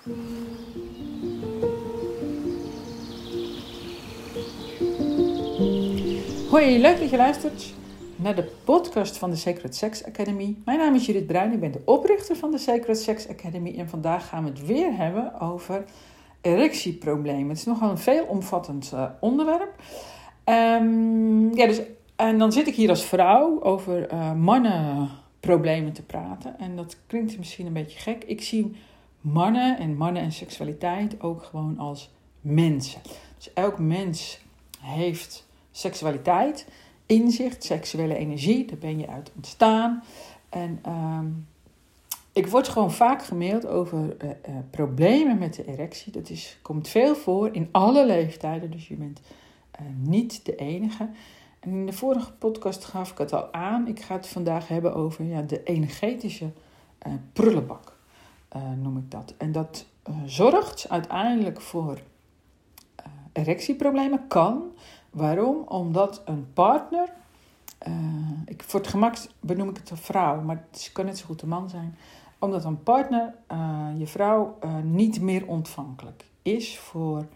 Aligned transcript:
Hoi, 0.00 0.12
leuk 6.80 6.98
dat 6.98 7.10
je 7.10 7.16
luistert 7.16 7.74
naar 8.16 8.34
de 8.34 8.50
podcast 8.64 9.16
van 9.16 9.30
de 9.30 9.36
Sacred 9.36 9.76
Sex 9.76 10.04
Academy. 10.04 10.56
Mijn 10.64 10.78
naam 10.78 10.94
is 10.94 11.06
Judith 11.06 11.26
Bruin, 11.26 11.52
ik 11.52 11.60
ben 11.60 11.72
de 11.72 11.82
oprichter 11.84 12.36
van 12.36 12.50
de 12.50 12.58
Sacred 12.58 12.98
Sex 12.98 13.28
Academy 13.28 13.74
en 13.78 13.88
vandaag 13.88 14.28
gaan 14.28 14.44
we 14.44 14.50
het 14.50 14.66
weer 14.66 14.96
hebben 14.96 15.40
over 15.40 15.84
erectieproblemen. 16.40 17.48
Het 17.48 17.58
is 17.58 17.64
nogal 17.64 17.90
een 17.90 17.98
veelomvattend 17.98 18.90
uh, 18.94 19.04
onderwerp. 19.20 19.74
Um, 20.44 21.56
ja, 21.56 21.66
dus, 21.66 21.80
en 22.16 22.38
dan 22.38 22.52
zit 22.52 22.66
ik 22.66 22.74
hier 22.74 22.88
als 22.88 23.04
vrouw 23.04 23.62
over 23.62 24.12
uh, 24.12 24.32
mannenproblemen 24.32 25.92
te 25.92 26.02
praten 26.02 26.58
en 26.58 26.76
dat 26.76 26.96
klinkt 27.06 27.38
misschien 27.38 27.66
een 27.66 27.72
beetje 27.72 27.98
gek. 27.98 28.24
Ik 28.24 28.42
zie 28.42 28.76
mannen 29.20 29.78
en 29.78 29.96
mannen 29.96 30.22
en 30.22 30.32
seksualiteit 30.32 31.20
ook 31.20 31.42
gewoon 31.42 31.78
als 31.78 32.10
mensen. 32.40 33.00
Dus 33.36 33.52
elk 33.52 33.78
mens 33.78 34.40
heeft 34.80 35.46
seksualiteit, 35.70 36.66
inzicht, 37.06 37.64
seksuele 37.64 38.14
energie, 38.14 38.64
daar 38.64 38.78
ben 38.78 38.98
je 38.98 39.08
uit 39.08 39.32
ontstaan. 39.34 40.02
En 40.48 40.82
um, 40.88 41.46
ik 42.32 42.46
word 42.46 42.68
gewoon 42.68 42.92
vaak 42.92 43.24
gemaild 43.24 43.66
over 43.66 43.98
uh, 43.98 44.30
uh, 44.30 44.56
problemen 44.70 45.38
met 45.38 45.54
de 45.54 45.64
erectie. 45.66 46.12
Dat 46.12 46.30
is, 46.30 46.58
komt 46.62 46.88
veel 46.88 47.14
voor 47.14 47.48
in 47.54 47.68
alle 47.70 48.06
leeftijden, 48.06 48.70
dus 48.70 48.88
je 48.88 48.94
bent 48.94 49.20
uh, 49.80 49.86
niet 49.96 50.44
de 50.44 50.54
enige. 50.54 51.08
En 51.60 51.70
in 51.70 51.86
de 51.86 51.92
vorige 51.92 52.32
podcast 52.32 52.84
gaf 52.84 53.10
ik 53.10 53.18
het 53.18 53.32
al 53.32 53.52
aan. 53.52 53.88
Ik 53.88 54.00
ga 54.00 54.14
het 54.14 54.26
vandaag 54.26 54.68
hebben 54.68 54.94
over 54.94 55.24
ja, 55.24 55.42
de 55.42 55.62
energetische 55.62 56.50
prullenbak, 57.32 57.96
noem 58.76 58.96
ik 58.96 59.10
dat. 59.10 59.34
En 59.38 59.52
dat 59.52 59.86
zorgt 60.24 60.88
uiteindelijk 60.88 61.60
voor 61.60 61.98
erectieproblemen, 63.32 64.26
kan. 64.28 64.62
Waarom? 65.10 65.56
Omdat 65.68 66.22
een 66.24 66.52
partner, 66.52 67.12
ik, 68.44 68.62
voor 68.62 68.80
het 68.80 68.88
gemak 68.88 69.16
benoem 69.40 69.68
ik 69.68 69.76
het 69.76 69.90
een 69.90 69.96
vrouw, 69.96 70.40
maar 70.40 70.64
het 70.70 70.90
kan 70.92 71.04
net 71.04 71.18
zo 71.18 71.26
goed 71.26 71.42
een 71.42 71.48
man 71.48 71.68
zijn. 71.68 71.96
Omdat 72.38 72.64
een 72.64 72.82
partner, 72.82 73.34
je 73.96 74.06
vrouw, 74.06 74.58
niet 74.82 75.20
meer 75.20 75.46
ontvankelijk 75.46 76.24
is 76.42 76.78
voor 76.78 77.26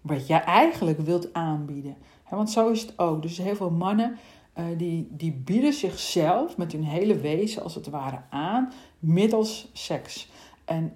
wat 0.00 0.26
jij 0.26 0.42
eigenlijk 0.44 0.98
wilt 0.98 1.32
aanbieden. 1.32 1.96
Want 2.30 2.50
zo 2.50 2.68
is 2.70 2.80
het 2.80 2.98
ook. 2.98 3.22
Dus 3.22 3.38
heel 3.38 3.56
veel 3.56 3.70
mannen 3.70 4.18
die, 4.76 5.08
die 5.10 5.32
bieden 5.32 5.72
zichzelf 5.72 6.56
met 6.56 6.72
hun 6.72 6.84
hele 6.84 7.16
wezen 7.16 7.62
als 7.62 7.74
het 7.74 7.86
ware 7.88 8.20
aan 8.30 8.72
middels 8.98 9.70
seks. 9.72 10.30
En, 10.66 10.92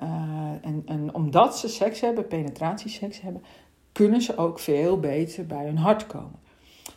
en, 0.62 0.82
en 0.86 1.14
omdat 1.14 1.58
ze 1.58 1.68
seks 1.68 2.00
hebben, 2.00 2.26
penetratieseks 2.26 3.20
hebben, 3.20 3.42
kunnen 3.92 4.22
ze 4.22 4.36
ook 4.36 4.58
veel 4.58 5.00
beter 5.00 5.46
bij 5.46 5.64
hun 5.64 5.78
hart 5.78 6.06
komen. 6.06 6.38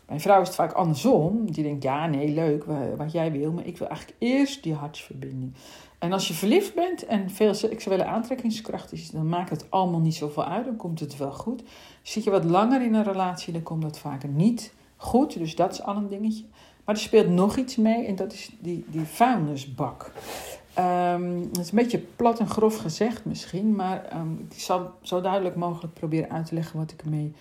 Bij 0.05 0.15
een 0.15 0.21
vrouw 0.21 0.41
is 0.41 0.47
het 0.47 0.55
vaak 0.55 0.71
andersom. 0.71 1.51
Die 1.51 1.63
denkt, 1.63 1.83
ja, 1.83 2.07
nee, 2.07 2.29
leuk, 2.29 2.65
wat 2.97 3.11
jij 3.11 3.31
wil, 3.31 3.51
maar 3.51 3.65
ik 3.65 3.77
wil 3.77 3.87
eigenlijk 3.87 4.17
eerst 4.19 4.63
die 4.63 4.73
hartsverbinding. 4.73 5.53
En 5.99 6.13
als 6.13 6.27
je 6.27 6.33
verliefd 6.33 6.73
bent 6.73 7.05
en 7.05 7.29
veel 7.29 7.53
seksuele 7.53 8.05
aantrekkingskracht 8.05 8.91
is, 8.91 9.09
dan 9.09 9.29
maakt 9.29 9.49
het 9.49 9.65
allemaal 9.69 9.99
niet 9.99 10.15
zoveel 10.15 10.45
uit. 10.45 10.65
Dan 10.65 10.75
komt 10.75 10.99
het 10.99 11.17
wel 11.17 11.31
goed. 11.31 11.63
Zit 12.01 12.23
je 12.23 12.29
wat 12.29 12.43
langer 12.43 12.81
in 12.81 12.93
een 12.93 13.03
relatie, 13.03 13.53
dan 13.53 13.63
komt 13.63 13.81
dat 13.81 13.99
vaker 13.99 14.29
niet 14.29 14.73
goed. 14.95 15.37
Dus 15.37 15.55
dat 15.55 15.71
is 15.71 15.81
al 15.81 15.95
een 15.95 16.09
dingetje. 16.09 16.45
Maar 16.85 16.95
er 16.95 17.01
speelt 17.01 17.29
nog 17.29 17.57
iets 17.57 17.75
mee 17.75 18.05
en 18.05 18.15
dat 18.15 18.33
is 18.33 18.49
die, 18.59 18.85
die 18.87 19.05
vuilnisbak. 19.05 20.11
Um, 20.79 21.39
het 21.39 21.57
is 21.57 21.71
een 21.71 21.77
beetje 21.77 22.03
plat 22.15 22.39
en 22.39 22.47
grof 22.47 22.77
gezegd 22.77 23.25
misschien, 23.25 23.75
maar 23.75 24.09
um, 24.15 24.47
ik 24.49 24.59
zal 24.59 24.91
zo 25.01 25.21
duidelijk 25.21 25.55
mogelijk 25.55 25.93
proberen 25.93 26.31
uit 26.31 26.45
te 26.45 26.55
leggen 26.55 26.79
wat 26.79 26.91
ik 26.91 27.01
ermee 27.01 27.33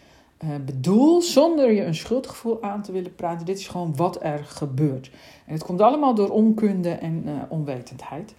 bedoel, 0.65 1.23
zonder 1.23 1.73
je 1.73 1.85
een 1.85 1.95
schuldgevoel 1.95 2.63
aan 2.63 2.83
te 2.83 2.93
willen 2.93 3.15
praten. 3.15 3.47
Dit 3.47 3.59
is 3.59 3.69
gewoon 3.69 3.97
wat 3.97 4.23
er 4.23 4.45
gebeurt. 4.45 5.11
En 5.47 5.53
het 5.53 5.65
komt 5.65 5.81
allemaal 5.81 6.15
door 6.15 6.29
onkunde 6.29 6.91
en 6.91 7.23
uh, 7.27 7.33
onwetendheid. 7.49 8.35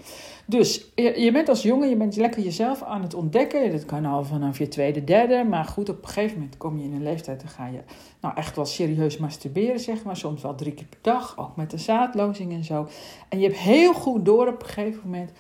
Dus 0.46 0.92
je, 0.96 1.30
bent 1.32 1.50
als 1.50 1.62
jongen, 1.62 1.90
je 1.90 1.96
bent 1.96 2.16
lekker 2.16 2.44
jezelf 2.44 2.84
aan 2.84 3.02
het 3.02 3.14
ontdekken. 3.14 3.72
Dat 3.72 3.86
kan 3.86 4.06
al 4.06 4.24
vanaf 4.24 4.58
je 4.58 4.68
tweede, 4.68 5.04
derde. 5.04 5.44
Maar 5.44 5.66
goed, 5.66 5.90
op 5.90 6.02
een 6.02 6.08
gegeven 6.08 6.38
moment 6.38 6.58
kom 6.58 6.78
je 6.78 6.84
in 6.84 6.94
een 6.94 7.04
leeftijd 7.04 7.42
en 7.42 7.50
ga 7.50 7.68
je 7.68 7.80
nou 8.22 8.36
echt 8.36 8.56
wel 8.56 8.66
serieus 8.66 9.18
masturberen, 9.18 9.80
zeg 9.80 10.04
maar. 10.04 10.18
Soms 10.18 10.42
wel 10.42 10.56
drie 10.56 10.74
keer 10.74 10.88
per 10.90 11.00
dag, 11.02 11.38
ook 11.38 11.56
met 11.56 11.72
de 11.72 11.78
zaadlozing 11.78 12.52
en 12.52 12.64
zo. 12.64 12.88
En 13.30 13.40
je 13.40 13.46
hebt 13.46 13.60
heel 13.60 13.94
goed 13.94 14.26
door 14.26 14.48
op 14.48 14.62
een 14.62 14.68
gegeven 14.70 15.02
moment 15.04 15.32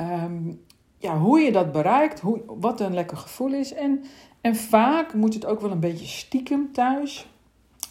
um, 0.00 0.60
ja, 1.00 1.18
hoe 1.18 1.40
je 1.40 1.52
dat 1.52 1.72
bereikt, 1.72 2.20
hoe, 2.20 2.40
wat 2.46 2.80
een 2.80 2.94
lekker 2.94 3.16
gevoel 3.16 3.52
is. 3.52 3.72
En, 3.72 4.04
en 4.40 4.56
vaak 4.56 5.14
moet 5.14 5.34
het 5.34 5.46
ook 5.46 5.60
wel 5.60 5.70
een 5.70 5.80
beetje 5.80 6.06
stiekem 6.06 6.72
thuis. 6.72 7.26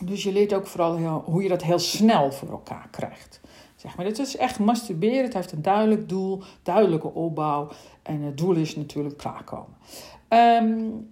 Dus 0.04 0.24
je 0.24 0.32
leert 0.32 0.54
ook 0.54 0.68
vooral 0.68 0.96
heel, 0.96 1.24
hoe 1.26 1.44
je 1.44 1.50
dat 1.50 1.64
heel 1.64 1.80
snel 1.80 2.32
voor 2.32 2.50
elkaar 2.50 2.88
krijgt. 2.92 3.42
Zeg 3.76 3.96
maar, 3.96 4.06
het 4.06 4.20
is 4.20 4.38
echt 4.38 4.60
masturberen. 4.60 5.24
Het 5.24 5.34
heeft 5.34 5.52
een 5.52 5.62
duidelijk 5.62 6.10
doel, 6.10 6.44
duidelijke 6.64 7.14
opbouw. 7.14 7.70
En 8.04 8.22
het 8.22 8.38
doel 8.38 8.56
is 8.56 8.76
natuurlijk 8.76 9.18
klaarkomen. 9.18 9.76
Um, 10.30 11.08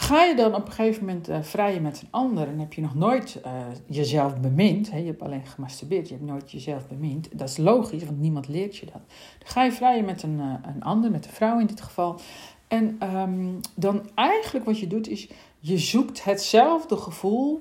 ga 0.00 0.22
je 0.22 0.36
dan 0.36 0.54
op 0.54 0.66
een 0.66 0.72
gegeven 0.72 1.04
moment 1.04 1.28
uh, 1.28 1.42
vrijen 1.42 1.82
met 1.82 2.02
een 2.02 2.08
ander 2.10 2.48
en 2.48 2.58
heb 2.58 2.72
je 2.72 2.80
nog 2.80 2.94
nooit 2.94 3.40
uh, 3.46 3.52
jezelf 3.86 4.40
bemind, 4.40 4.90
hè, 4.90 4.98
je 4.98 5.06
hebt 5.06 5.22
alleen 5.22 5.46
gemasturbeerd, 5.46 6.08
je 6.08 6.14
hebt 6.14 6.26
nooit 6.26 6.50
jezelf 6.50 6.88
bemind, 6.88 7.38
dat 7.38 7.48
is 7.48 7.56
logisch, 7.56 8.04
want 8.04 8.20
niemand 8.20 8.48
leert 8.48 8.76
je 8.76 8.86
dat. 8.86 9.02
Dan 9.38 9.48
ga 9.48 9.62
je 9.62 9.72
vrijen 9.72 10.04
met 10.04 10.22
een, 10.22 10.38
uh, 10.38 10.54
een 10.74 10.82
ander, 10.82 11.10
met 11.10 11.26
een 11.26 11.32
vrouw 11.32 11.60
in 11.60 11.66
dit 11.66 11.80
geval. 11.80 12.20
En 12.68 13.16
um, 13.16 13.60
dan 13.74 14.10
eigenlijk 14.14 14.64
wat 14.64 14.78
je 14.78 14.86
doet 14.86 15.08
is, 15.08 15.28
je 15.58 15.78
zoekt 15.78 16.24
hetzelfde 16.24 16.96
gevoel 16.96 17.60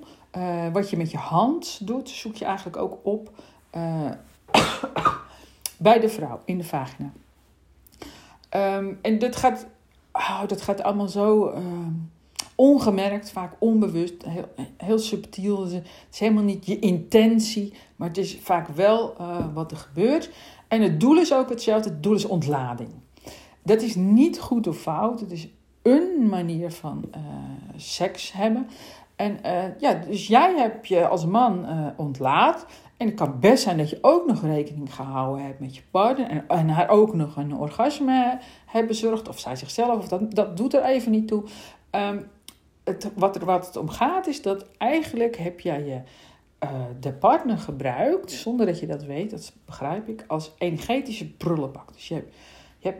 wat 0.71 0.89
je 0.89 0.97
met 0.97 1.11
je 1.11 1.17
hand 1.17 1.87
doet, 1.87 2.09
zoek 2.09 2.35
je 2.35 2.45
eigenlijk 2.45 2.77
ook 2.77 2.97
op 3.03 3.31
bij 5.77 5.99
de 5.99 6.09
vrouw 6.09 6.39
in 6.45 6.57
de 6.57 6.63
vagina. 6.63 7.11
Um, 8.55 8.99
en 9.01 9.19
dat 9.19 9.35
gaat, 9.35 9.67
oh, 10.11 10.47
dat 10.47 10.61
gaat 10.61 10.81
allemaal 10.81 11.07
zo 11.07 11.53
ongemerkt, 12.55 13.31
vaak 13.31 13.53
onbewust, 13.59 14.25
heel, 14.25 14.53
heel 14.77 14.99
subtiel. 14.99 15.63
Het 15.63 15.83
is 16.11 16.19
helemaal 16.19 16.43
niet 16.43 16.65
je 16.65 16.79
intentie, 16.79 17.73
maar 17.95 18.07
het 18.07 18.17
is 18.17 18.37
vaak 18.41 18.67
wel 18.67 19.15
uh, 19.21 19.45
wat 19.53 19.71
er 19.71 19.77
gebeurt. 19.77 20.29
En 20.67 20.81
het 20.81 20.99
doel 20.99 21.17
is 21.17 21.33
ook 21.33 21.49
hetzelfde, 21.49 21.89
het 21.89 22.03
doel 22.03 22.15
is 22.15 22.25
ontlading. 22.25 22.89
Dat 23.65 23.81
is 23.81 23.95
niet 23.95 24.39
goed 24.39 24.67
of 24.67 24.77
fout, 24.77 25.19
het 25.19 25.31
is 25.31 25.47
een 25.81 26.29
manier 26.29 26.71
van 26.71 27.05
uh, 27.15 27.21
seks 27.75 28.31
hebben. 28.31 28.67
En 29.15 29.39
uh, 29.45 29.79
ja, 29.79 29.93
dus 29.93 30.27
jij 30.27 30.55
hebt 30.57 30.87
je 30.87 31.07
als 31.07 31.25
man 31.25 31.65
ontlaat. 31.97 32.65
En 32.97 33.07
het 33.07 33.15
kan 33.15 33.39
best 33.39 33.63
zijn 33.63 33.77
dat 33.77 33.89
je 33.89 33.97
ook 34.01 34.27
nog 34.27 34.41
rekening 34.41 34.95
gehouden 34.95 35.45
hebt 35.45 35.59
met 35.59 35.75
je 35.75 35.81
partner. 35.91 36.43
En, 36.47 36.69
haar 36.69 36.89
ook 36.89 37.13
nog 37.13 37.35
een 37.35 37.55
orgasme 37.55 38.39
hebt 38.65 38.87
bezorgd. 38.87 39.27
Of 39.29 39.39
zij 39.39 39.55
zichzelf. 39.55 39.97
Of 39.97 40.07
dat, 40.07 40.35
dat 40.35 40.57
doet 40.57 40.73
er 40.73 40.83
even 40.83 41.11
niet 41.11 41.27
toe. 41.27 41.43
Um, 41.91 42.27
het, 42.83 43.11
wat, 43.15 43.35
er, 43.35 43.45
wat 43.45 43.65
het 43.65 43.77
om 43.77 43.89
gaat 43.89 44.27
is 44.27 44.41
dat 44.41 44.65
eigenlijk 44.77 45.37
heb 45.37 45.59
jij 45.59 45.83
je, 45.85 46.01
de 46.99 47.13
partner 47.13 47.57
gebruikt, 47.57 48.31
zonder 48.31 48.65
dat 48.65 48.79
je 48.79 48.87
dat 48.87 49.03
weet, 49.03 49.31
dat 49.31 49.53
begrijp 49.65 50.07
ik, 50.07 50.23
als 50.27 50.53
energetische 50.57 51.31
prullenbak. 51.31 51.93
Dus 51.93 52.07
je 52.07 52.13
hebt, 52.13 52.35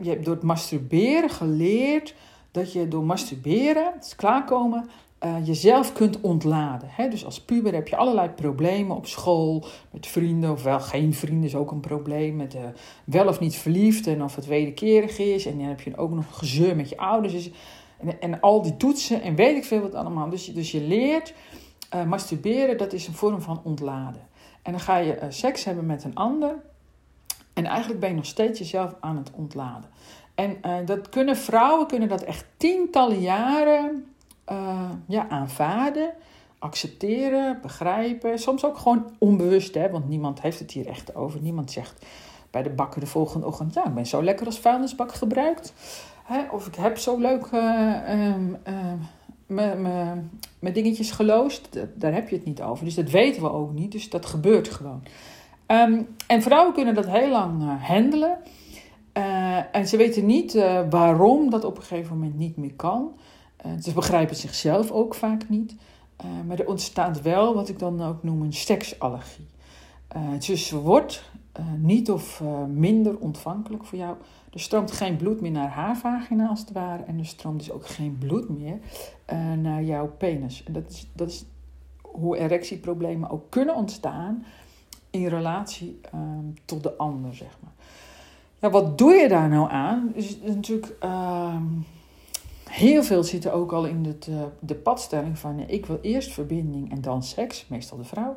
je 0.01 0.09
hebt, 0.09 0.25
door 0.25 0.33
het 0.33 0.43
masturberen 0.43 1.29
geleerd 1.29 2.15
dat 2.51 2.73
je 2.73 2.87
door 2.87 3.03
masturberen, 3.03 3.91
het 3.95 4.13
klaarkomen, 4.17 4.89
uh, 5.25 5.35
jezelf 5.47 5.93
kunt 5.93 6.21
ontladen. 6.21 6.89
Hè? 6.91 7.09
Dus 7.09 7.25
als 7.25 7.41
puber 7.41 7.73
heb 7.73 7.87
je 7.87 7.95
allerlei 7.95 8.29
problemen 8.29 8.95
op 8.95 9.07
school, 9.07 9.65
met 9.91 10.07
vrienden 10.07 10.51
of 10.51 10.63
wel 10.63 10.79
geen 10.79 11.13
vrienden 11.13 11.43
is 11.43 11.55
ook 11.55 11.71
een 11.71 11.79
probleem. 11.79 12.35
Met 12.35 12.55
uh, 12.55 12.61
wel 13.05 13.27
of 13.27 13.39
niet 13.39 13.55
verliefd 13.55 14.07
en 14.07 14.23
of 14.23 14.35
het 14.35 14.45
wederkerig 14.45 15.19
is. 15.19 15.45
En 15.45 15.57
dan 15.57 15.67
heb 15.67 15.81
je 15.81 15.97
ook 15.97 16.11
nog 16.11 16.25
gezeur 16.31 16.75
met 16.75 16.89
je 16.89 16.97
ouders. 16.97 17.33
Dus 17.33 17.51
en, 17.97 18.21
en 18.21 18.39
al 18.39 18.61
die 18.61 18.77
toetsen 18.77 19.21
en 19.21 19.35
weet 19.35 19.57
ik 19.57 19.63
veel 19.63 19.81
wat 19.81 19.95
allemaal. 19.95 20.29
Dus, 20.29 20.53
dus 20.53 20.71
je 20.71 20.81
leert 20.81 21.33
uh, 21.95 22.03
masturberen, 22.03 22.77
dat 22.77 22.93
is 22.93 23.07
een 23.07 23.13
vorm 23.13 23.41
van 23.41 23.61
ontladen. 23.63 24.21
En 24.61 24.71
dan 24.71 24.81
ga 24.81 24.97
je 24.97 25.17
seks 25.29 25.63
hebben 25.63 25.85
met 25.85 26.03
een 26.03 26.15
ander. 26.15 26.55
En 27.55 27.65
eigenlijk 27.65 27.99
ben 27.99 28.09
je 28.09 28.15
nog 28.15 28.25
steeds 28.25 28.59
jezelf 28.59 28.95
aan 28.99 29.17
het 29.17 29.31
ontladen. 29.33 29.89
En 30.35 30.57
uh, 30.65 30.75
dat 30.85 31.09
kunnen 31.09 31.37
vrouwen 31.37 31.87
kunnen 31.87 32.09
dat 32.09 32.23
echt 32.23 32.45
tientallen 32.57 33.19
jaren 33.19 34.05
ja, 35.07 35.29
aanvaarden, 35.29 36.13
accepteren, 36.59 37.59
begrijpen. 37.61 38.39
Soms 38.39 38.65
ook 38.65 38.77
gewoon 38.77 39.11
onbewust, 39.17 39.73
hè, 39.73 39.89
want 39.89 40.09
niemand 40.09 40.41
heeft 40.41 40.59
het 40.59 40.71
hier 40.71 40.87
echt 40.87 41.15
over. 41.15 41.41
Niemand 41.41 41.71
zegt 41.71 42.05
bij 42.51 42.63
de 42.63 42.69
bakker 42.69 42.99
de 42.99 43.07
volgende 43.07 43.45
ochtend: 43.45 43.73
Ja, 43.73 43.85
ik 43.85 43.93
ben 43.93 44.05
zo 44.05 44.23
lekker 44.23 44.45
als 44.45 44.59
vuilnisbak 44.59 45.13
gebruikt. 45.13 45.73
Hè, 46.23 46.41
of 46.51 46.67
ik 46.67 46.75
heb 46.75 46.97
zo 46.97 47.17
leuk 47.17 47.45
uh, 47.45 48.31
mijn 49.47 50.73
dingetjes 50.73 51.11
geloosd. 51.11 51.69
Daar 51.95 52.13
heb 52.13 52.29
je 52.29 52.35
het 52.35 52.45
niet 52.45 52.61
over. 52.61 52.85
Dus 52.85 52.95
dat 52.95 53.09
weten 53.09 53.41
we 53.41 53.51
ook 53.51 53.73
niet. 53.73 53.91
Dus 53.91 54.09
dat 54.09 54.25
gebeurt 54.25 54.69
gewoon. 54.69 55.03
Um, 55.67 56.07
en 56.27 56.41
vrouwen 56.41 56.73
kunnen 56.73 56.93
dat 56.93 57.07
heel 57.07 57.29
lang 57.29 57.61
uh, 57.61 57.83
handelen. 57.83 58.37
Uh, 59.17 59.75
en 59.75 59.87
ze 59.87 59.97
weten 59.97 60.25
niet 60.25 60.53
waarom 60.89 61.49
dat 61.49 61.63
op 61.63 61.77
een 61.77 61.83
gegeven 61.83 62.13
moment 62.13 62.37
niet 62.37 62.57
meer 62.57 62.73
kan. 62.73 63.15
ze 63.81 63.93
begrijpen 63.93 64.35
zichzelf 64.35 64.91
ook 64.91 65.15
vaak 65.15 65.49
niet. 65.49 65.75
maar 66.47 66.59
er 66.59 66.67
ontstaat 66.67 67.21
wel 67.21 67.53
wat 67.53 67.69
ik 67.69 67.79
dan 67.79 68.01
ook 68.01 68.23
noem 68.23 68.41
een 68.41 68.53
seksallergie. 68.53 69.47
dus 70.47 70.67
ze 70.67 70.79
wordt 70.79 71.23
niet 71.77 72.11
of 72.11 72.43
minder 72.67 73.17
ontvankelijk 73.17 73.85
voor 73.85 73.97
jou. 73.97 74.15
Er 74.53 74.59
stroomt 74.59 74.91
geen 74.91 75.17
bloed 75.17 75.41
meer 75.41 75.51
naar 75.51 75.69
haar 75.69 75.97
vagina 75.97 76.47
als 76.47 76.59
het 76.59 76.71
ware. 76.71 77.03
En 77.03 77.19
er 77.19 77.25
stroomt 77.25 77.59
dus 77.59 77.71
ook 77.71 77.87
geen 77.87 78.17
bloed 78.17 78.49
meer 78.49 78.79
naar 79.57 79.83
jouw 79.83 80.07
penis. 80.17 80.63
En 80.63 80.73
dat 80.73 80.89
is, 80.89 81.07
dat 81.13 81.27
is 81.27 81.45
hoe 82.01 82.37
erectieproblemen 82.37 83.29
ook 83.29 83.49
kunnen 83.49 83.75
ontstaan 83.75 84.45
in 85.15 85.27
relatie 85.27 85.99
um, 86.13 86.53
tot 86.65 86.83
de 86.83 86.97
ander, 86.97 87.35
zeg 87.35 87.57
maar. 87.61 87.71
Ja, 88.59 88.69
wat 88.69 88.97
doe 88.97 89.13
je 89.13 89.27
daar 89.27 89.49
nou 89.49 89.69
aan? 89.71 90.11
Is, 90.13 90.37
natuurlijk 90.41 90.95
uh, 91.03 91.55
heel 92.69 93.03
veel 93.03 93.23
zitten 93.23 93.53
ook 93.53 93.71
al 93.71 93.85
in 93.85 94.05
uh, 94.29 94.41
de 94.59 94.75
padstelling 94.75 95.39
van 95.39 95.59
ik 95.59 95.85
wil 95.85 95.99
eerst 96.01 96.33
verbinding 96.33 96.91
en 96.91 97.01
dan 97.01 97.23
seks, 97.23 97.67
meestal 97.67 97.97
de 97.97 98.03
vrouw. 98.03 98.35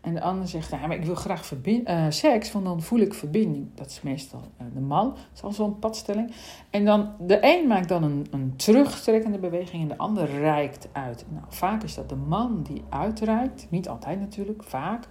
En 0.00 0.14
de 0.14 0.20
ander 0.20 0.48
zegt, 0.48 0.70
ja, 0.70 0.86
maar 0.86 0.96
ik 0.96 1.04
wil 1.04 1.14
graag 1.14 1.46
verbind, 1.46 1.88
uh, 1.88 2.06
seks, 2.08 2.52
want 2.52 2.64
dan 2.64 2.82
voel 2.82 2.98
ik 2.98 3.14
verbinding. 3.14 3.66
Dat 3.74 3.86
is 3.86 4.00
meestal 4.02 4.40
uh, 4.60 4.66
de 4.74 4.80
man, 4.80 5.16
dat 5.40 5.54
zo'n 5.54 5.78
padstelling. 5.78 6.32
En 6.70 6.84
dan, 6.84 7.12
de 7.18 7.38
een 7.40 7.66
maakt 7.66 7.88
dan 7.88 8.02
een, 8.02 8.26
een 8.30 8.56
terugtrekkende 8.56 9.38
beweging 9.38 9.82
en 9.82 9.88
de 9.88 9.98
ander 9.98 10.30
reikt 10.30 10.88
uit. 10.92 11.24
Nou, 11.28 11.44
vaak 11.48 11.82
is 11.82 11.94
dat 11.94 12.08
de 12.08 12.16
man 12.16 12.62
die 12.62 12.82
uitreikt, 12.88 13.66
niet 13.70 13.88
altijd 13.88 14.20
natuurlijk, 14.20 14.62
vaak. 14.64 15.08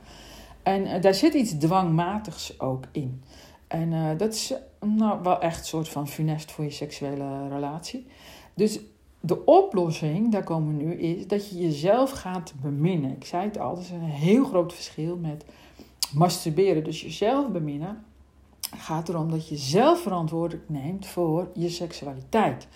En 0.64 0.86
uh, 0.86 1.02
daar 1.02 1.14
zit 1.14 1.34
iets 1.34 1.58
dwangmatigs 1.58 2.60
ook 2.60 2.84
in. 2.92 3.24
En 3.68 4.18
dat 4.18 4.34
is 4.34 4.54
nou, 4.80 5.22
wel 5.24 5.42
echt 5.42 5.60
een 5.60 5.66
soort 5.66 5.90
van 5.90 6.08
funest 6.08 6.52
voor 6.52 6.64
je 6.64 6.70
seksuele 6.70 7.48
relatie. 7.48 8.08
Dus 8.54 8.80
de 9.20 9.46
oplossing, 9.46 10.32
daar 10.32 10.44
komen 10.44 10.78
we 10.78 10.84
nu, 10.84 10.94
is 10.94 11.28
dat 11.28 11.50
je 11.50 11.58
jezelf 11.58 12.12
gaat 12.12 12.54
beminnen. 12.62 13.12
Ik 13.12 13.26
zei 13.26 13.44
het 13.44 13.60
al, 13.60 13.76
er 13.76 13.82
is 13.82 13.90
een 13.90 14.02
heel 14.02 14.46
groot 14.46 14.74
verschil 14.74 15.18
met 15.18 15.46
masturberen. 16.14 16.84
Dus 16.84 17.02
jezelf 17.02 17.50
beminnen 17.50 18.04
gaat 18.78 19.10
erom 19.10 19.32
dat 19.32 19.48
je 19.48 19.58
zelf 19.58 20.02
verantwoordelijk 20.02 20.70
neemt 20.70 21.08
voor 21.08 21.50
je 21.54 21.70
seksualiteit. 21.70 22.68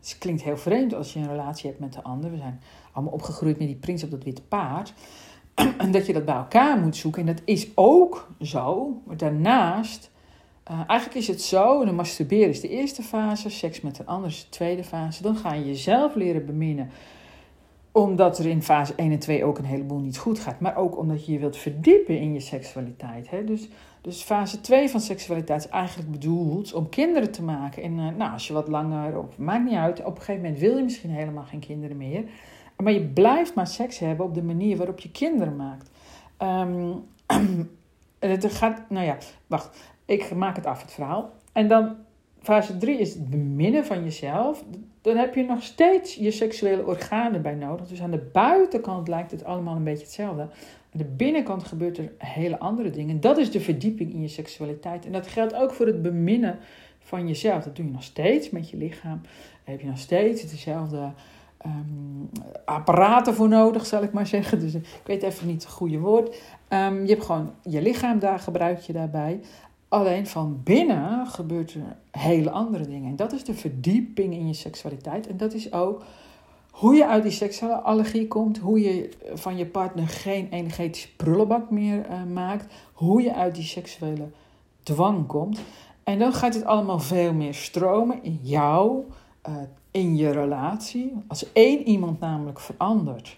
Het 0.00 0.16
klinkt 0.18 0.42
heel 0.42 0.56
vreemd 0.56 0.94
als 0.94 1.12
je 1.12 1.18
een 1.18 1.28
relatie 1.28 1.68
hebt 1.68 1.80
met 1.80 1.92
de 1.92 2.02
ander. 2.02 2.30
We 2.30 2.36
zijn 2.36 2.60
allemaal 2.92 3.12
opgegroeid 3.12 3.58
met 3.58 3.66
die 3.66 3.76
prins 3.76 4.04
op 4.04 4.10
dat 4.10 4.24
witte 4.24 4.42
paard. 4.42 4.92
Dat 5.90 6.06
je 6.06 6.12
dat 6.12 6.24
bij 6.24 6.34
elkaar 6.34 6.78
moet 6.78 6.96
zoeken. 6.96 7.20
En 7.20 7.34
dat 7.34 7.42
is 7.44 7.68
ook 7.74 8.28
zo. 8.40 8.96
Maar 9.06 9.16
daarnaast 9.16 10.10
uh, 10.70 10.80
eigenlijk 10.86 11.20
is 11.20 11.26
het 11.26 11.42
zo, 11.42 11.84
de 11.84 11.92
masturberen 11.92 12.48
is 12.48 12.60
de 12.60 12.68
eerste 12.68 13.02
fase, 13.02 13.50
seks 13.50 13.80
met 13.80 13.98
een 13.98 14.06
ander 14.06 14.30
is 14.30 14.42
de 14.42 14.48
tweede 14.48 14.84
fase. 14.84 15.22
Dan 15.22 15.36
ga 15.36 15.52
je 15.52 15.66
jezelf 15.66 16.14
leren 16.14 16.46
beminnen, 16.46 16.90
omdat 17.92 18.38
er 18.38 18.46
in 18.46 18.62
fase 18.62 18.92
1 18.96 19.12
en 19.12 19.18
2 19.18 19.44
ook 19.44 19.58
een 19.58 19.64
heleboel 19.64 19.98
niet 19.98 20.18
goed 20.18 20.38
gaat. 20.38 20.60
Maar 20.60 20.76
ook 20.76 20.98
omdat 20.98 21.26
je 21.26 21.32
je 21.32 21.38
wilt 21.38 21.56
verdiepen 21.56 22.18
in 22.18 22.32
je 22.32 22.40
seksualiteit. 22.40 23.30
Hè? 23.30 23.44
Dus, 23.44 23.68
dus 24.00 24.22
fase 24.22 24.60
2 24.60 24.88
van 24.88 25.00
seksualiteit 25.00 25.64
is 25.64 25.70
eigenlijk 25.70 26.10
bedoeld 26.10 26.72
om 26.72 26.88
kinderen 26.88 27.30
te 27.30 27.42
maken. 27.42 27.82
En 27.82 27.98
uh, 27.98 28.08
nou, 28.16 28.32
als 28.32 28.46
je 28.46 28.52
wat 28.52 28.68
langer, 28.68 29.18
of 29.18 29.38
maakt 29.38 29.64
niet 29.64 29.74
uit, 29.74 30.04
op 30.04 30.16
een 30.16 30.22
gegeven 30.22 30.42
moment 30.42 30.60
wil 30.60 30.76
je 30.76 30.82
misschien 30.82 31.10
helemaal 31.10 31.44
geen 31.44 31.60
kinderen 31.60 31.96
meer. 31.96 32.24
Maar 32.82 32.92
je 32.92 33.02
blijft 33.02 33.54
maar 33.54 33.66
seks 33.66 33.98
hebben 33.98 34.26
op 34.26 34.34
de 34.34 34.42
manier 34.42 34.76
waarop 34.76 34.98
je 34.98 35.10
kinderen 35.10 35.56
maakt. 35.56 35.90
Um, 36.38 37.04
het 38.18 38.52
gaat, 38.52 38.90
nou 38.90 39.06
ja, 39.06 39.16
wacht. 39.46 39.92
Ik 40.04 40.34
maak 40.34 40.56
het 40.56 40.66
af, 40.66 40.82
het 40.82 40.92
verhaal. 40.92 41.32
En 41.52 41.68
dan 41.68 41.96
fase 42.42 42.76
3 42.76 42.98
is 42.98 43.14
het 43.14 43.30
beminnen 43.30 43.84
van 43.84 44.04
jezelf. 44.04 44.64
Dan 45.00 45.16
heb 45.16 45.34
je 45.34 45.44
nog 45.44 45.62
steeds 45.62 46.14
je 46.14 46.30
seksuele 46.30 46.86
organen 46.86 47.42
bij 47.42 47.54
nodig. 47.54 47.88
Dus 47.88 48.02
aan 48.02 48.10
de 48.10 48.28
buitenkant 48.32 49.08
lijkt 49.08 49.30
het 49.30 49.44
allemaal 49.44 49.76
een 49.76 49.84
beetje 49.84 50.04
hetzelfde. 50.04 50.42
Aan 50.42 51.00
de 51.00 51.04
binnenkant 51.04 51.64
gebeurt 51.64 51.98
er 51.98 52.12
hele 52.18 52.58
andere 52.58 52.90
dingen. 52.90 53.20
Dat 53.20 53.38
is 53.38 53.50
de 53.50 53.60
verdieping 53.60 54.12
in 54.12 54.20
je 54.20 54.28
seksualiteit. 54.28 55.06
En 55.06 55.12
dat 55.12 55.26
geldt 55.26 55.54
ook 55.54 55.72
voor 55.72 55.86
het 55.86 56.02
beminnen 56.02 56.58
van 56.98 57.26
jezelf. 57.26 57.64
Dat 57.64 57.76
doe 57.76 57.84
je 57.84 57.92
nog 57.92 58.02
steeds 58.02 58.50
met 58.50 58.70
je 58.70 58.76
lichaam. 58.76 59.20
Heb 59.64 59.80
je 59.80 59.86
nog 59.86 59.98
steeds 59.98 60.50
dezelfde 60.50 61.12
um, 61.66 62.30
apparaten 62.64 63.34
voor 63.34 63.48
nodig, 63.48 63.86
zal 63.86 64.02
ik 64.02 64.12
maar 64.12 64.26
zeggen. 64.26 64.60
Dus 64.60 64.74
ik 64.74 64.86
weet 65.04 65.22
even 65.22 65.46
niet 65.46 65.62
het 65.62 65.72
goede 65.72 65.98
woord. 65.98 66.28
Um, 66.68 67.02
je 67.02 67.10
hebt 67.10 67.24
gewoon 67.24 67.50
je 67.62 67.82
lichaam, 67.82 68.18
daar 68.18 68.38
gebruik 68.38 68.78
je 68.78 68.92
daarbij. 68.92 69.40
Alleen 69.88 70.26
van 70.26 70.60
binnen 70.64 71.26
gebeurt 71.26 71.74
er 71.74 71.96
hele 72.10 72.50
andere 72.50 72.86
dingen. 72.86 73.10
En 73.10 73.16
dat 73.16 73.32
is 73.32 73.44
de 73.44 73.54
verdieping 73.54 74.34
in 74.34 74.46
je 74.46 74.54
seksualiteit. 74.54 75.26
En 75.26 75.36
dat 75.36 75.52
is 75.52 75.72
ook 75.72 76.02
hoe 76.70 76.94
je 76.94 77.06
uit 77.06 77.22
die 77.22 77.32
seksuele 77.32 77.74
allergie 77.80 78.28
komt. 78.28 78.58
Hoe 78.58 78.80
je 78.80 79.10
van 79.34 79.56
je 79.56 79.66
partner 79.66 80.08
geen 80.08 80.48
energetische 80.50 81.16
prullenbak 81.16 81.70
meer 81.70 82.06
uh, 82.10 82.22
maakt. 82.32 82.74
Hoe 82.92 83.22
je 83.22 83.34
uit 83.34 83.54
die 83.54 83.64
seksuele 83.64 84.28
dwang 84.82 85.26
komt. 85.26 85.60
En 86.04 86.18
dan 86.18 86.32
gaat 86.32 86.54
het 86.54 86.64
allemaal 86.64 87.00
veel 87.00 87.32
meer 87.32 87.54
stromen 87.54 88.22
in 88.22 88.38
jou, 88.42 89.04
uh, 89.48 89.54
in 89.94 90.16
je 90.16 90.30
relatie. 90.30 91.12
Als 91.26 91.52
één 91.52 91.82
iemand 91.82 92.20
namelijk 92.20 92.60
verandert. 92.60 93.36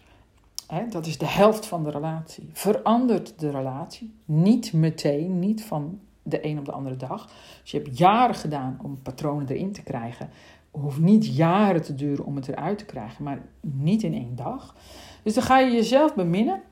Hè, 0.66 0.88
dat 0.88 1.06
is 1.06 1.18
de 1.18 1.26
helft 1.26 1.66
van 1.66 1.84
de 1.84 1.90
relatie. 1.90 2.48
Verandert 2.52 3.38
de 3.38 3.50
relatie. 3.50 4.14
Niet 4.24 4.72
meteen, 4.72 5.38
niet 5.38 5.64
van 5.64 6.00
de 6.22 6.46
een 6.46 6.58
op 6.58 6.64
de 6.64 6.72
andere 6.72 6.96
dag. 6.96 7.26
Dus 7.62 7.70
je 7.70 7.78
hebt 7.78 7.98
jaren 7.98 8.34
gedaan 8.34 8.78
om 8.82 9.02
patronen 9.02 9.48
erin 9.48 9.72
te 9.72 9.82
krijgen. 9.82 10.30
Hoeft 10.70 10.98
niet 10.98 11.36
jaren 11.36 11.82
te 11.82 11.94
duren 11.94 12.24
om 12.24 12.36
het 12.36 12.48
eruit 12.48 12.78
te 12.78 12.84
krijgen, 12.84 13.24
maar 13.24 13.42
niet 13.60 14.02
in 14.02 14.14
één 14.14 14.36
dag. 14.36 14.74
Dus 15.22 15.34
dan 15.34 15.42
ga 15.42 15.58
je 15.58 15.70
jezelf 15.70 16.14
beminnen. 16.14 16.62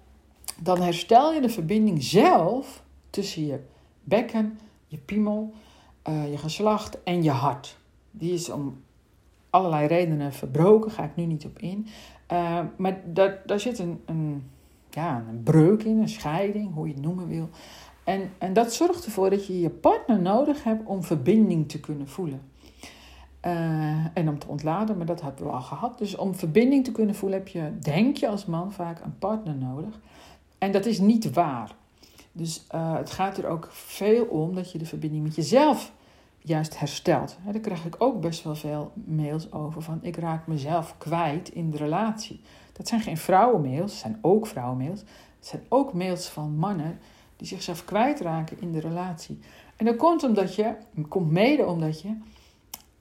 Dan 0.63 0.81
herstel 0.81 1.33
je 1.33 1.41
de 1.41 1.49
verbinding 1.49 2.03
zelf 2.03 2.83
tussen 3.11 3.47
je 3.47 3.61
bekken, 4.03 4.59
je 4.87 4.99
piemel, 4.99 5.53
uh, 6.09 6.31
je 6.31 6.39
geslacht 6.39 7.03
en 7.03 7.23
je 7.23 7.31
hart. 7.31 7.77
Die 8.11 8.33
is 8.33 8.51
om 8.51 8.83
allerlei 9.55 9.87
redenen 9.87 10.33
verbroken, 10.33 10.91
ga 10.91 11.05
ik 11.05 11.17
nu 11.17 11.25
niet 11.25 11.45
op 11.45 11.59
in. 11.59 11.87
Uh, 12.33 12.61
maar 12.77 13.01
daar, 13.13 13.43
daar 13.47 13.61
zit 13.61 13.79
een, 13.79 14.01
een, 14.07 14.51
ja, 14.91 15.25
een 15.29 15.43
breuk 15.43 15.83
in, 15.83 16.01
een 16.01 16.09
scheiding, 16.09 16.75
hoe 16.75 16.89
je 16.89 16.95
het 16.95 17.03
noemen 17.03 17.29
wil. 17.29 17.49
En, 18.05 18.31
en 18.39 18.53
dat 18.53 18.73
zorgt 18.73 19.05
ervoor 19.05 19.31
dat 19.31 19.47
je 19.47 19.61
je 19.61 19.71
partner 19.71 20.21
nodig 20.21 20.65
hebt 20.65 20.87
om 20.87 21.03
verbinding 21.03 21.69
te 21.69 21.81
kunnen 21.81 22.09
voelen. 22.09 22.41
Uh, 23.47 24.07
en 24.15 24.29
om 24.29 24.39
te 24.39 24.49
ontladen, 24.49 24.97
maar 24.97 25.07
dat 25.07 25.21
hebben 25.23 25.45
we 25.45 25.51
al 25.51 25.61
gehad. 25.61 25.99
Dus 25.99 26.17
om 26.17 26.35
verbinding 26.35 26.85
te 26.85 26.93
kunnen 26.93 27.15
voelen 27.15 27.39
heb 27.39 27.49
je, 27.49 27.79
denk 27.81 28.17
je 28.17 28.29
als 28.29 28.47
man, 28.47 28.73
vaak 28.73 29.01
een 29.01 29.19
partner 29.19 29.55
nodig. 29.55 30.01
En 30.59 30.73
dat 30.73 30.87
is 30.87 30.99
niet 30.99 31.33
waar. 31.33 31.75
Dus 32.33 32.67
uh, 32.75 32.97
het 32.97 33.11
gaat 33.11 33.39
er 33.39 33.47
ook 33.47 33.69
veel 33.71 34.25
om 34.25 34.55
dat 34.55 34.73
je 34.73 34.79
de 34.79 34.87
verbinding 34.87 35.23
met 35.23 35.35
jezelf 35.35 35.93
juist 36.47 36.79
herstelt. 36.79 37.37
He, 37.41 37.53
daar 37.53 37.61
krijg 37.61 37.85
ik 37.85 37.95
ook 37.99 38.21
best 38.21 38.45
wel 38.45 38.55
veel 38.55 38.93
mails 38.95 39.53
over 39.53 39.83
van 39.83 39.99
ik 40.03 40.17
raak 40.17 40.47
mezelf 40.47 40.95
kwijt 40.99 41.49
in 41.49 41.71
de 41.71 41.77
relatie. 41.77 42.41
Dat 42.73 42.89
zijn 42.89 43.01
geen 43.01 43.17
vrouwenmails, 43.17 43.91
het 43.93 44.01
zijn 44.01 44.19
ook 44.21 44.47
vrouwenmails. 44.47 45.01
Het 45.01 45.47
zijn 45.47 45.63
ook 45.69 45.93
mails 45.93 46.29
van 46.29 46.57
mannen 46.57 46.99
die 47.37 47.47
zichzelf 47.47 47.85
kwijtraken 47.85 48.61
in 48.61 48.73
de 48.73 48.81
relatie. 48.81 49.39
En 49.77 49.85
dat 49.85 49.97
komt 49.97 50.23
omdat 50.23 50.55
je, 50.55 50.75
komt 51.09 51.31
mede 51.31 51.67
omdat 51.67 52.01
je 52.01 52.17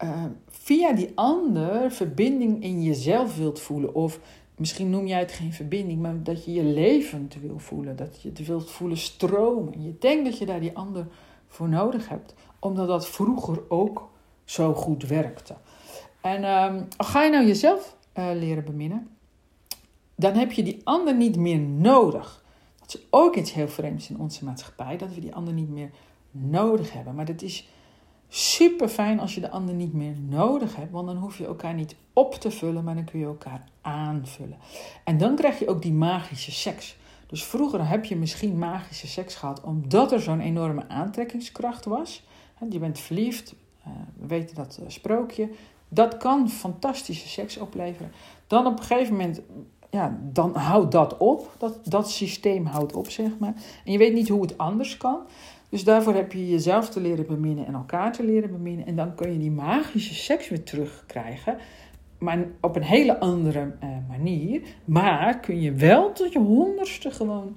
uh, 0.04 0.24
via 0.50 0.94
die 0.94 1.12
ander 1.16 1.92
verbinding 1.92 2.64
in 2.64 2.84
jezelf 2.84 3.38
wilt 3.38 3.60
voelen. 3.60 3.96
Of 3.96 4.20
misschien 4.56 4.90
noem 4.90 5.08
jij 5.08 5.20
het 5.20 5.32
geen 5.32 5.54
verbinding, 5.54 6.02
maar 6.02 6.24
dat 6.24 6.46
je 6.46 6.54
je 6.54 6.64
levend 6.64 7.36
wil 7.42 7.60
voelen. 7.60 7.96
Dat 7.96 8.22
je 8.22 8.30
het 8.30 8.46
wilt 8.46 8.72
voelen 8.72 8.98
stromen. 8.98 9.82
Je 9.82 9.96
denkt 10.00 10.26
dat 10.26 10.38
je 10.38 10.46
daar 10.46 10.60
die 10.60 10.78
ander 10.78 11.08
voor 11.48 11.70
nodig 11.70 12.10
hebt, 12.10 12.34
omdat 12.64 12.88
dat 12.88 13.08
vroeger 13.08 13.70
ook 13.70 14.10
zo 14.46 14.74
goed 14.74 15.04
werkte. 15.04 15.56
En 16.22 16.44
um, 16.44 16.88
ga 16.98 17.24
je 17.24 17.32
nou 17.32 17.46
jezelf 17.46 17.96
uh, 18.16 18.26
leren 18.34 18.66
beminnen, 18.66 19.08
dan 20.16 20.34
heb 20.34 20.52
je 20.52 20.64
die 20.64 20.82
ander 20.84 21.16
niet 21.16 21.36
meer 21.36 21.60
nodig. 21.60 22.44
Dat 22.80 22.96
is 22.96 23.02
ook 23.10 23.36
iets 23.36 23.54
heel 23.54 23.68
vreemds 23.68 24.10
in 24.10 24.20
onze 24.20 24.46
maatschappij, 24.46 24.98
dat 24.98 25.14
we 25.14 25.22
die 25.22 25.36
ander 25.36 25.54
niet 25.54 25.70
meer 25.70 25.90
nodig 26.32 26.94
hebben. 26.94 27.16
Maar 27.16 27.26
dat 27.26 27.42
is 27.42 27.68
super 28.28 28.88
fijn 28.88 29.20
als 29.20 29.36
je 29.36 29.42
de 29.42 29.50
ander 29.50 29.76
niet 29.76 29.94
meer 29.94 30.16
nodig 30.30 30.76
hebt, 30.76 30.92
want 30.92 31.08
dan 31.08 31.18
hoef 31.18 31.38
je 31.38 31.46
elkaar 31.46 31.74
niet 31.74 31.96
op 32.14 32.34
te 32.34 32.52
vullen, 32.52 32.84
maar 32.84 32.96
dan 32.96 33.06
kun 33.06 33.20
je 33.20 33.26
elkaar 33.26 33.64
aanvullen. 33.82 34.58
En 35.04 35.18
dan 35.18 35.36
krijg 35.36 35.60
je 35.60 35.68
ook 35.68 35.82
die 35.82 35.94
magische 35.94 36.52
seks. 36.52 36.98
Dus 37.28 37.44
vroeger 37.44 37.88
heb 37.88 38.06
je 38.06 38.16
misschien 38.16 38.58
magische 38.58 39.08
seks 39.08 39.36
gehad 39.36 39.62
omdat 39.62 40.12
er 40.12 40.22
zo'n 40.22 40.40
enorme 40.40 40.90
aantrekkingskracht 40.90 41.86
was. 41.86 42.24
Je 42.70 42.80
bent 42.80 43.00
verliefd, 43.00 43.56
eh, 43.84 43.92
we 44.20 44.28
weten 44.28 44.56
dat 44.56 44.80
eh, 44.82 44.90
sprookje. 44.90 45.50
Dat 45.90 46.18
kan 46.18 46.50
fantastische 46.50 47.28
seks 47.28 47.58
opleveren. 47.58 48.12
Dan 48.48 48.66
op 48.66 48.80
een 48.80 48.86
gegeven 48.86 49.12
moment 49.12 49.42
ja, 49.90 50.20
dan 50.32 50.56
houdt 50.56 50.92
dat 50.92 51.18
op. 51.18 51.56
Dat, 51.58 51.80
dat 51.84 52.10
systeem 52.10 52.66
houdt 52.66 52.94
op, 52.94 53.10
zeg 53.10 53.38
maar. 53.40 53.54
En 53.86 53.92
je 53.92 53.98
weet 53.98 54.14
niet 54.14 54.30
hoe 54.30 54.42
het 54.42 54.58
anders 54.58 54.98
kan. 54.98 55.20
Dus 55.70 55.84
daarvoor 55.84 56.14
heb 56.14 56.32
je 56.32 56.50
jezelf 56.50 56.90
te 56.90 57.02
leren 57.02 57.26
beminnen 57.26 57.66
en 57.66 57.74
elkaar 57.74 58.12
te 58.12 58.24
leren 58.24 58.52
beminnen. 58.52 58.86
En 58.86 58.96
dan 58.96 59.16
kun 59.16 59.32
je 59.32 59.40
die 59.40 59.52
magische 59.52 60.14
seks 60.14 60.50
weer 60.50 60.64
terugkrijgen. 60.64 61.58
Maar 62.18 62.46
op 62.62 62.76
een 62.76 62.84
hele 62.84 63.20
andere 63.20 63.76
uh, 63.84 63.90
manier. 64.10 64.62
Maar 64.86 65.40
kun 65.40 65.62
je 65.62 65.74
wel 65.74 66.12
tot 66.12 66.34
je 66.34 66.40
honderdste 66.40 67.12
gewoon 67.12 67.56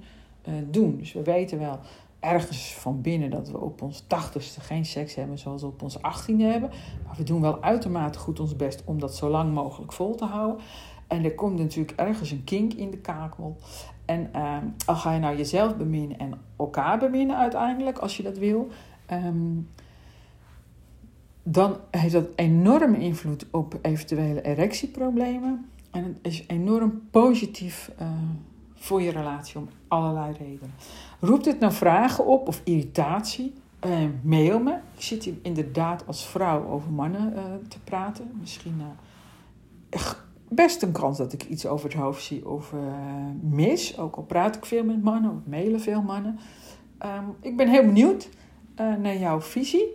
doen. 0.69 0.97
Dus 0.97 1.13
we 1.13 1.23
weten 1.23 1.59
wel 1.59 1.79
ergens 2.19 2.73
van 2.73 3.01
binnen 3.01 3.29
dat 3.29 3.49
we 3.49 3.59
op 3.59 3.81
ons 3.81 4.03
tachtigste 4.07 4.61
geen 4.61 4.85
seks 4.85 5.15
hebben 5.15 5.37
zoals 5.37 5.61
we 5.61 5.67
op 5.67 5.81
ons 5.81 6.01
achttiende 6.01 6.43
hebben. 6.43 6.69
Maar 7.05 7.15
we 7.15 7.23
doen 7.23 7.41
wel 7.41 7.63
uitermate 7.63 8.19
goed 8.19 8.39
ons 8.39 8.55
best 8.55 8.83
om 8.85 8.99
dat 8.99 9.15
zo 9.15 9.29
lang 9.29 9.53
mogelijk 9.53 9.93
vol 9.93 10.15
te 10.15 10.25
houden. 10.25 10.61
En 11.07 11.23
er 11.23 11.35
komt 11.35 11.57
natuurlijk 11.57 11.99
ergens 11.99 12.31
een 12.31 12.43
kink 12.43 12.73
in 12.73 12.91
de 12.91 12.97
kakel. 12.97 13.57
En 14.05 14.29
uh, 14.35 14.57
al 14.85 14.95
ga 14.95 15.13
je 15.13 15.19
nou 15.19 15.37
jezelf 15.37 15.77
beminnen 15.77 16.17
en 16.17 16.33
elkaar 16.57 16.97
beminnen 16.97 17.37
uiteindelijk, 17.37 17.97
als 17.97 18.17
je 18.17 18.23
dat 18.23 18.37
wil, 18.37 18.67
um, 19.11 19.69
dan 21.43 21.77
heeft 21.91 22.13
dat 22.13 22.27
enorme 22.35 22.99
invloed 22.99 23.45
op 23.51 23.79
eventuele 23.81 24.41
erectieproblemen. 24.41 25.69
En 25.91 26.03
het 26.03 26.17
is 26.21 26.43
enorm 26.47 27.01
positief 27.11 27.91
uh, 28.01 28.07
voor 28.77 29.01
je 29.01 29.11
relatie 29.11 29.57
om 29.57 29.69
allerlei 29.87 30.31
redenen. 30.31 30.73
Roept 31.19 31.45
het 31.45 31.59
nou 31.59 31.73
vragen 31.73 32.25
op 32.25 32.47
of 32.47 32.61
irritatie? 32.63 33.53
Uh, 33.85 33.93
mail 34.21 34.59
me. 34.59 34.71
Ik 34.71 35.01
zit 35.01 35.23
hier 35.23 35.33
inderdaad 35.41 36.03
als 36.07 36.25
vrouw 36.25 36.67
over 36.67 36.91
mannen 36.91 37.33
uh, 37.33 37.41
te 37.67 37.79
praten. 37.83 38.31
Misschien 38.39 38.81
best 40.49 40.81
een 40.81 40.91
kans 40.91 41.17
dat 41.17 41.33
ik 41.33 41.43
iets 41.43 41.65
over 41.65 41.89
het 41.89 41.97
hoofd 41.97 42.23
zie 42.23 42.49
of 42.49 42.73
mis. 43.41 43.97
Ook 43.97 44.15
al 44.15 44.23
praat 44.23 44.55
ik 44.55 44.65
veel 44.65 44.83
met 44.83 45.03
mannen 45.03 45.31
of 45.31 45.37
mailen 45.45 45.81
veel 45.81 46.01
mannen. 46.01 46.39
Um, 47.05 47.35
ik 47.41 47.57
ben 47.57 47.67
heel 47.67 47.85
benieuwd 47.85 48.29
naar 48.75 49.17
jouw 49.17 49.41
visie. 49.41 49.85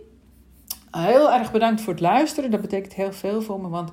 heel 0.91 1.31
erg 1.31 1.51
bedankt 1.51 1.81
voor 1.81 1.93
het 1.93 2.01
luisteren. 2.01 2.51
Dat 2.51 2.61
betekent 2.61 2.93
heel 2.93 3.13
veel 3.13 3.41
voor 3.41 3.61
me. 3.61 3.69
Want 3.69 3.91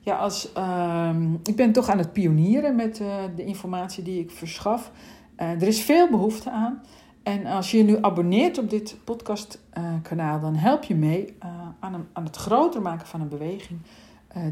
ja, 0.00 0.16
als, 0.16 0.52
um, 0.56 1.40
ik 1.42 1.56
ben 1.56 1.72
toch 1.72 1.88
aan 1.88 1.98
het 1.98 2.12
pionieren 2.12 2.76
met 2.76 3.00
uh, 3.00 3.14
de 3.36 3.44
informatie 3.44 4.02
die 4.02 4.20
ik 4.20 4.30
verschaf. 4.30 4.92
er 5.36 5.62
is 5.62 5.82
veel 5.82 6.10
behoefte 6.10 6.50
aan. 6.50 6.82
En 7.22 7.46
als 7.46 7.70
je 7.70 7.76
je 7.76 7.84
nu 7.84 7.98
abonneert 8.00 8.58
op 8.58 8.70
dit 8.70 8.96
podcastkanaal, 9.04 10.40
dan 10.40 10.54
help 10.54 10.84
je 10.84 10.94
mee 10.94 11.36
aan, 11.80 11.94
een, 11.94 12.06
aan 12.12 12.24
het 12.24 12.36
groter 12.36 12.82
maken 12.82 13.06
van 13.06 13.20
een 13.20 13.28
beweging. 13.28 13.80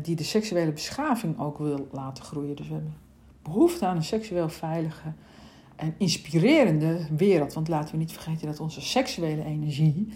Die 0.03 0.17
de 0.17 0.25
seksuele 0.25 0.73
beschaving 0.73 1.39
ook 1.39 1.59
wil 1.59 1.89
laten 1.93 2.25
groeien. 2.25 2.57
Dus 2.57 2.69
we 2.69 2.75
hebben 2.75 2.95
behoefte 3.43 3.87
aan 3.87 3.97
een 3.97 4.05
seksueel 4.05 4.49
veilige 4.49 5.13
en 5.77 5.95
inspirerende 5.99 7.07
wereld. 7.17 7.53
Want 7.53 7.69
laten 7.69 7.93
we 7.93 7.99
niet 7.99 8.13
vergeten 8.13 8.47
dat 8.47 8.61
onze 8.61 8.81
seksuele 8.81 9.45
energie, 9.45 10.09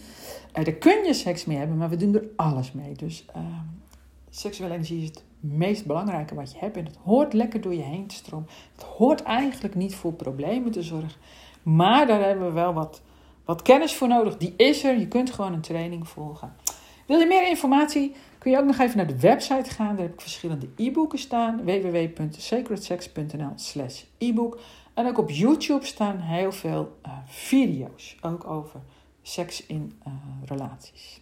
daar 0.53 0.73
kun 0.73 1.05
je 1.05 1.15
seks 1.15 1.45
mee 1.45 1.57
hebben, 1.57 1.77
maar 1.77 1.89
we 1.89 1.97
doen 1.97 2.15
er 2.15 2.25
alles 2.37 2.73
mee. 2.73 2.95
Dus 2.95 3.27
uh, 3.37 3.43
seksuele 4.35 4.75
energie 4.75 5.03
is 5.03 5.09
het 5.09 5.25
meest 5.41 5.87
belangrijke 5.87 6.35
wat 6.35 6.53
je 6.53 6.59
hebt 6.59 6.77
en 6.77 6.85
het 6.85 6.99
hoort 7.05 7.33
lekker 7.33 7.61
door 7.61 7.75
je 7.75 7.83
heen 7.83 8.07
te 8.07 8.15
stromen. 8.15 8.49
Het 8.73 8.83
hoort 8.83 9.23
eigenlijk 9.23 9.75
niet 9.75 9.95
voor 9.95 10.13
problemen 10.13 10.71
te 10.71 10.83
zorgen, 10.83 11.21
maar 11.63 12.07
daar 12.07 12.25
hebben 12.25 12.47
we 12.47 12.53
wel 12.53 12.73
wat, 12.73 13.03
wat 13.45 13.63
kennis 13.63 13.95
voor 13.95 14.09
nodig. 14.09 14.37
Die 14.37 14.55
is 14.57 14.85
er, 14.85 14.99
je 14.99 15.09
kunt 15.09 15.31
gewoon 15.31 15.53
een 15.53 15.61
training 15.61 16.09
volgen. 16.09 16.55
Wil 17.07 17.19
je 17.19 17.27
meer 17.27 17.49
informatie? 17.49 18.15
Kun 18.39 18.51
je 18.51 18.59
ook 18.59 18.65
nog 18.65 18.79
even 18.79 18.97
naar 18.97 19.07
de 19.07 19.21
website 19.21 19.71
gaan. 19.71 19.97
Daar 19.97 20.05
heb 20.05 20.15
ik 20.15 20.21
verschillende 20.21 20.69
e-boeken 20.77 21.19
staan. 21.19 21.65
www.sacredsex.nl 21.65 23.53
slash 23.55 24.03
e-book. 24.19 24.61
En 24.95 25.07
ook 25.07 25.19
op 25.19 25.31
YouTube 25.31 25.87
staan 25.87 26.19
heel 26.19 26.53
veel 26.53 26.97
uh, 27.07 27.13
video's. 27.27 28.17
Ook 28.21 28.47
over 28.47 28.81
seks 29.23 29.67
in 29.67 30.01
uh, 30.07 30.13
relaties. 30.45 31.22